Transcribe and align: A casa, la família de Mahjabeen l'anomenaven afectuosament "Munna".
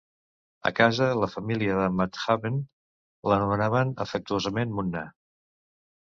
A 0.67 0.69
casa, 0.77 1.09
la 1.23 1.27
família 1.33 1.75
de 1.79 1.83
Mahjabeen 1.97 2.57
l'anomenaven 3.31 3.91
afectuosament 4.07 4.73
"Munna". 4.79 5.05